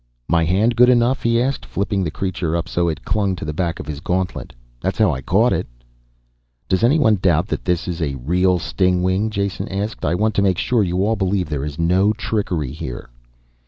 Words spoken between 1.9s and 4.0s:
the creature up so it clung to the back of his